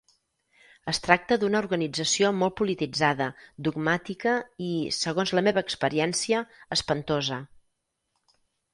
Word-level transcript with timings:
Es 0.91 0.99
tracta 1.07 1.37
d'una 1.43 1.59
organització 1.63 2.31
molt 2.39 2.57
polititzada, 2.63 3.29
dogmàtica 3.69 4.35
i, 4.71 4.73
segons 5.03 5.37
la 5.41 5.47
meva 5.51 5.67
experiència, 5.69 6.45
espantosa. 6.81 7.43